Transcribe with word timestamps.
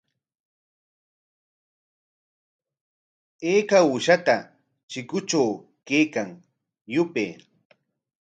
¿Ayka 3.51 3.77
uushata 3.87 4.35
chikutraw 4.89 5.51
kaykan? 5.87 6.29
Yupay. 6.93 7.31